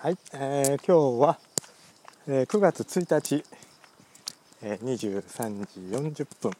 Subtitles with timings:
[0.00, 1.38] はい、えー今日は、
[2.28, 3.44] えー9月1日、
[4.62, 5.80] えー23時
[6.22, 6.52] 40分、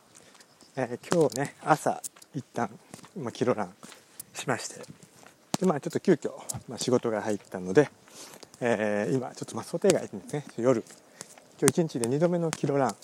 [0.75, 2.03] えー今日ね朝
[2.35, 2.69] 一旦、
[3.17, 3.75] まあ、キロラン
[4.35, 4.81] しまして
[5.61, 6.33] で、まあ、ちょっと急遽、
[6.69, 7.89] まあ、仕事が入ったので、
[8.61, 10.83] えー今ちょっとまあ想定外ですね夜
[11.61, 12.97] 今日一日で2度目のキロラン、まあ、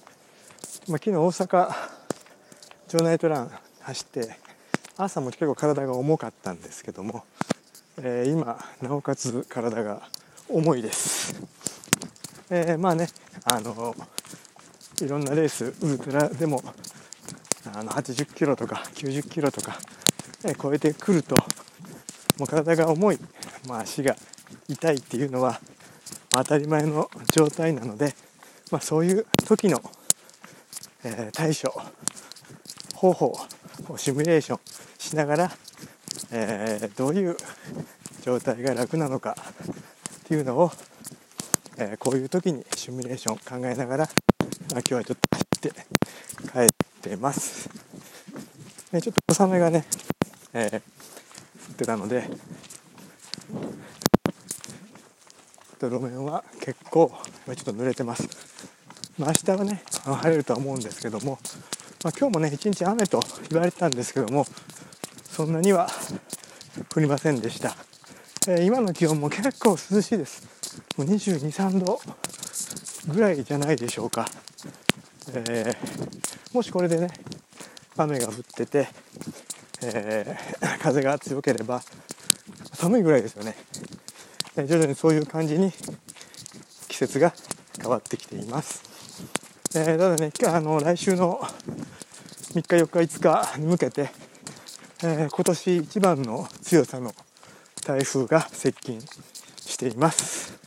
[0.98, 1.72] 昨日大阪
[2.88, 3.50] 城ナイトラン
[3.82, 4.36] 走って
[4.96, 7.22] 朝も結構体が重かったんですけども、
[7.98, 10.02] えー今なおかつ体が
[10.48, 11.34] 重いです、
[12.50, 13.08] えーまあね
[13.44, 13.94] あの
[15.00, 16.62] いろんなレースウルトラでも
[17.74, 19.78] あの80キロとか90キロとか、
[20.44, 21.34] えー超えてくると
[22.38, 23.18] もう体が重い、
[23.66, 24.16] まあ、足が
[24.68, 25.60] 痛いっていうのは
[26.30, 28.14] 当たり前の状態なので、
[28.70, 29.80] まあ、そういう時の、
[31.04, 31.72] えー対処
[32.94, 33.38] 方法
[33.88, 34.60] をシミュレーション
[34.98, 35.52] しながら、
[36.32, 37.36] えーどういう
[38.22, 39.36] 状態が楽なのか
[40.24, 40.72] っていうのを、
[41.76, 45.72] えーこういう時にシミュレーション考えながら、まあ、今日はちょっと走って
[46.50, 46.68] 帰っ
[47.02, 47.68] てます。
[48.92, 49.84] ね、ちょっと小雨がね、
[50.54, 52.28] えー降ってたので、
[55.80, 57.12] 路面は結構
[57.46, 58.28] ちょっと濡れてます。
[59.18, 61.38] まあ、明日はね晴れるとは思うんですけども、
[62.02, 64.46] まあ、今日もね一日雨と言われてたんですけども
[65.24, 65.88] そんなには
[66.94, 67.76] 降りませんでした、
[68.46, 70.42] えー今の気温も結構涼しいです。
[70.98, 71.98] もう22、3度
[73.08, 74.26] ぐらいじゃないでしょうか、
[75.34, 77.08] えーもしこれでね
[77.96, 78.88] 雨が降ってて、
[79.82, 81.82] えー 風が強ければ
[82.74, 83.56] 寒いぐらいですよね、
[84.56, 85.72] え徐々にそういう感じに
[86.88, 87.32] 季節が
[87.80, 88.82] 変わってきています、
[89.74, 91.40] えーただね今日あの来週の
[92.52, 94.10] 3日4日5日に向けて、
[95.02, 97.14] えー今年一番の強さの
[97.84, 100.58] 台風が接近しています、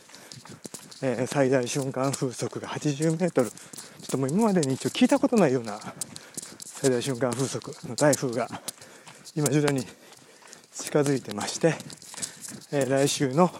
[1.02, 3.50] えー最大瞬間風速が80メートル。
[3.50, 5.80] ちょっともう今までに一応聞いたことないような
[6.64, 8.48] 最大瞬間風速の台風が
[9.34, 9.84] 今徐々に
[10.72, 11.74] 近づいてまして、
[12.70, 13.50] えー来週の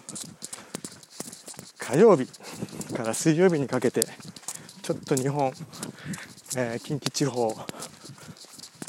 [1.78, 2.26] 火曜日
[2.94, 4.04] から水曜日にかけて
[4.82, 5.52] ちょっと日本、
[6.56, 7.56] えー近畿地方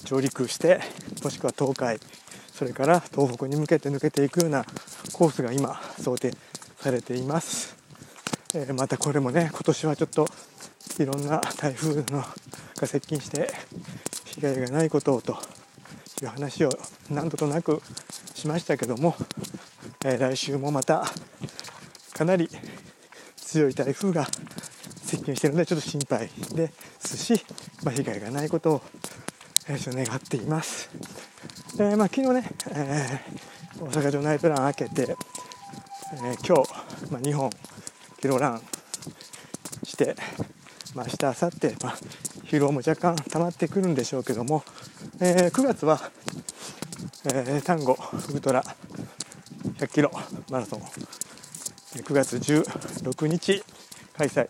[0.05, 0.79] 上陸して
[1.23, 1.99] もしくは東海
[2.59, 4.65] それから東北に向けて抜けていくような
[5.13, 6.33] コースが今想定
[6.75, 7.77] されています、
[8.53, 10.27] えーまたこれもね今年はちょっと
[10.99, 12.21] いろんな台風の
[12.75, 13.49] が接近して
[14.25, 15.37] 被害がないことをと
[16.21, 16.69] いう話を
[17.09, 17.81] 何度となく
[18.35, 19.15] しましたけども、
[20.03, 21.05] えー来週もまた
[22.13, 22.49] かなり
[23.37, 24.27] 強い台風が
[25.05, 27.41] 接近しているのでちょっと心配ですし、
[27.85, 28.81] まあ、被害がないことを、
[29.69, 30.89] えー願っています。
[31.81, 35.15] えーまあ、昨日ね、えー大阪城ナイトラン明けて、
[36.13, 37.49] えー今日、まあ、2本
[38.19, 38.61] キロラン
[39.85, 40.13] して、
[40.93, 41.97] まあ、明日明後日、まあ、
[42.43, 44.65] 疲労も若干溜まってくるんでしょうけども、
[45.21, 46.01] えー9月は、
[47.25, 47.97] えー、単語
[48.29, 48.61] ウルトラ
[49.77, 50.11] 100キロ
[50.51, 53.63] マラソン9月16日
[54.17, 54.47] 開催。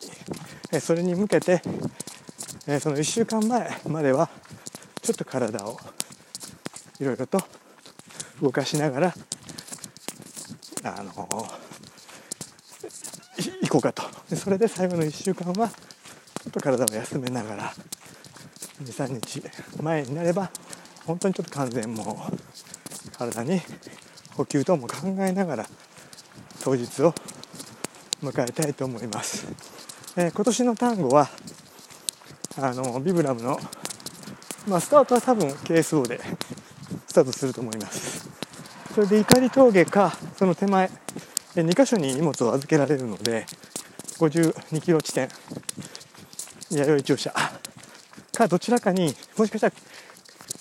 [0.72, 1.62] えーそれに向けて、
[2.66, 4.32] えーその1週間前までは
[5.04, 5.78] ちょっと体を
[7.00, 7.42] いろいろと
[8.42, 9.14] 動かしながら
[10.84, 11.12] あの
[13.38, 14.04] い行こうかと。
[14.30, 15.74] でそれで最後の1週間はちょ
[16.50, 17.74] っと体を休めながら
[18.84, 19.44] 23日
[19.82, 20.52] 前になれば
[21.06, 23.62] 本当にちょっと完全もう体に
[24.36, 25.66] 補給等も考えながら
[26.64, 27.14] 当日を
[28.24, 29.48] 迎えたいと思います、
[30.16, 31.30] えー今年の単語は
[32.58, 33.58] あのビブラムの、
[34.68, 36.20] まあ、スタートは多分 KSO で
[37.10, 38.30] スタートすると思います。
[38.94, 40.90] それで怒り峠かその手前
[41.56, 43.46] 2箇所に荷物を預けられるので
[44.20, 45.28] 52キロ地点
[46.72, 47.34] 弥生駐車
[48.34, 49.74] かどちらかにもしかしたら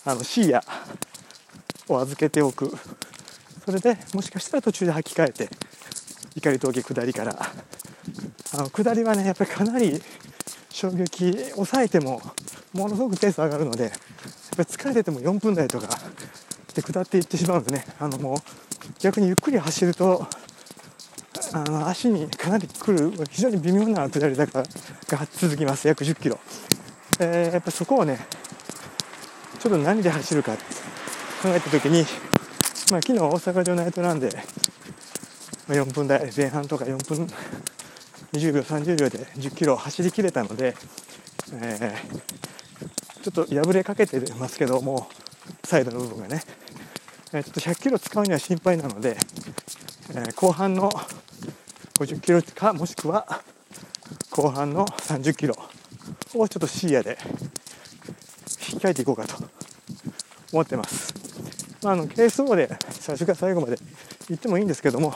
[0.06, 0.64] あのシーヤ
[1.88, 2.72] を預けておく。
[3.64, 5.50] それでもしかしたら途中で履き替えて
[6.34, 7.36] 怒り峠下りから。
[8.54, 10.00] あの下りはねやっぱりかなり
[10.70, 12.22] 衝撃抑えても
[12.72, 13.92] ものすごくペース上がるので
[14.58, 15.88] ぱり疲れてても4分台とか
[16.74, 17.84] で下っていってしまうんでね。
[18.00, 18.38] あのもう
[19.00, 20.26] 逆にゆっくり走ると
[21.52, 24.66] あの足にかなり来る非常に微妙な下り坂が
[25.32, 25.86] 続きます。
[25.86, 26.38] 約1 0キロ、
[27.20, 28.18] えーやっぱそこをね
[29.60, 30.62] ちょっと何で走るかって
[31.42, 32.04] 考えた時に、
[32.90, 34.30] まあ、昨日大阪城ナイトランで
[35.68, 37.26] 4分台前半とか4分
[38.32, 40.74] 20秒30秒で1 0キロ走りきれたので、
[41.52, 42.37] えー
[43.22, 45.08] ちょっと破れかけてますけども
[45.64, 46.42] サイドの部分がね、
[47.32, 49.16] えーちょっと100キロ使うには心配なので、
[50.10, 50.90] えー後半の
[51.98, 53.42] 50キロかもしくは
[54.30, 55.54] 後半の30キロ
[56.34, 57.18] をちょっと視野で
[58.46, 59.34] 控えていこうかと
[60.52, 61.12] 思ってます。
[61.82, 63.78] まあ、あの KSO で最初から最後まで
[64.28, 65.14] 行ってもいいんですけども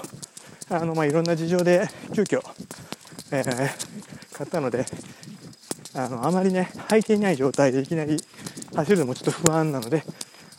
[0.71, 2.41] あの、まあ、いろんな事情で急遽、
[3.31, 4.85] えー、買ったので
[5.95, 8.17] あのあまりね履いていない状態でいきなり
[8.75, 10.05] 走るのもちょっと不安なので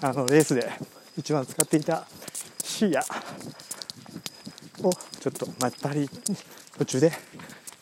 [0.01, 0.69] あのレースで
[1.17, 2.05] 一番使っていた
[2.63, 2.99] 視野
[4.87, 6.09] をちょっとまったり
[6.77, 7.11] 途中で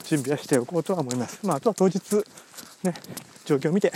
[0.06, 1.39] 準備はしておこうとは思います。
[1.45, 2.00] まあ、あとは当日
[2.83, 2.94] ね
[3.45, 3.92] 状況を見て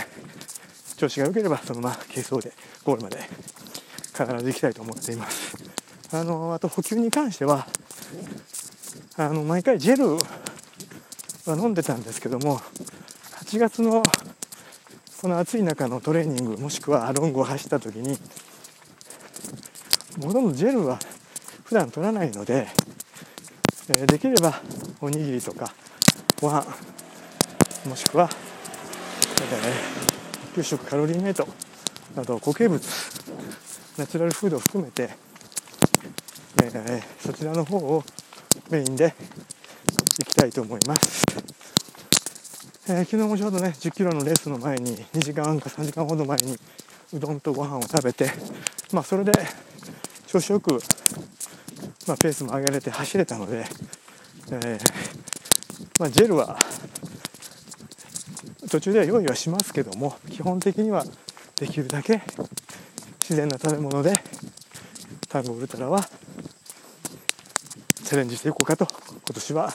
[0.96, 2.52] 調子が良ければそのまま軽装で
[2.84, 3.18] ゴールまで
[4.12, 5.56] 必ず行きたいと思っています
[6.12, 7.66] あのあと補給に関しては
[9.16, 10.16] あの毎回ジェル
[11.50, 12.60] は飲んでたんですけども
[13.46, 14.02] 8月の
[15.22, 18.18] この暑い中のトレーニングもしくはロングを走った時に
[20.20, 20.98] ほとんどジェルは
[21.62, 22.66] 普段取らないので、
[23.88, 24.60] えできれば
[25.00, 25.72] おにぎりとか
[26.40, 26.66] ご飯
[27.88, 28.28] もしくは、
[29.40, 31.46] え給食カロリーメイト
[32.16, 32.82] など固形物
[33.96, 35.10] ナチュラルフードを含めて、
[36.64, 38.02] え、そちらの方を
[38.70, 39.14] メインで
[40.18, 41.55] いきたいと思います、
[42.88, 46.56] えー、昨日もちょうどね1 0キロのレースの前に2時間か3時間ほど前に
[47.14, 48.30] うどんとご飯を食べて
[48.92, 49.32] まあそれで
[50.28, 50.74] 調子よく、
[52.06, 53.64] まあ、ペースも上げれて走れたので、
[54.52, 54.78] えー
[55.98, 56.56] まあ、ジェルは
[58.70, 61.04] 途中では用意はしますけども基本的には
[61.56, 62.22] できるだけ
[63.22, 64.14] 自然な食べ物で
[65.28, 66.02] タンゴウルトラは
[68.04, 69.74] チャレンジしていこうかと今年は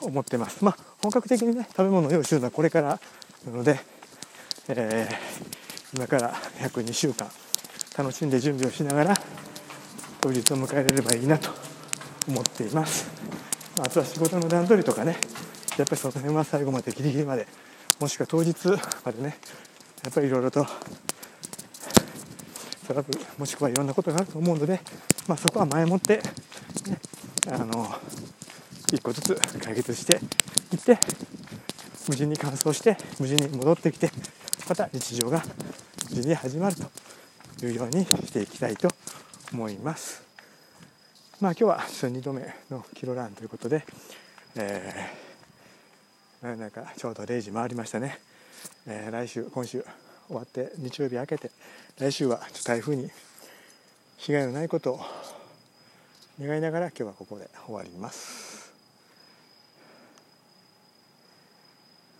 [0.00, 0.64] 思ってます。
[0.64, 2.98] まあ本格的にね食べ物を用意するのはこれから
[3.46, 3.78] なので、
[4.68, 7.28] えー、今から約2週間
[7.94, 9.14] 楽しんで準備をしながら
[10.22, 11.50] 当日を迎えれればいいなと
[12.26, 13.06] 思っています、
[13.76, 15.18] まあ、あとは仕事の段取りとかね
[15.76, 17.46] やっぱりその辺は最後までギリギリまで
[18.00, 18.54] もしくは当日
[19.04, 19.36] までね
[20.04, 20.66] やっぱりいろいろと
[22.86, 24.80] トラブルもしくはいろんなことがあると思うので、
[25.28, 26.22] まあ、そこは前もって、ね、
[27.52, 27.94] あの
[28.94, 30.16] 一個ずつ解決して
[30.72, 30.98] いって
[32.08, 34.10] 無事に完走して無事に戻ってきて
[34.68, 35.42] また日常が
[36.10, 36.76] 無事に始まる
[37.58, 38.88] というようにしていきたいと
[39.52, 40.22] 思います。
[41.40, 43.84] まあ今日は2度目のキロランということで、
[44.56, 45.24] えー
[46.44, 48.18] なんかちょうど0時回りましたね、
[48.86, 49.82] えー、来週今週
[50.28, 51.50] 終わって日曜日明けて
[51.98, 53.08] 来週は台風に
[54.18, 55.00] 被害のないことを
[56.38, 58.53] 願いながら今日はここで終わります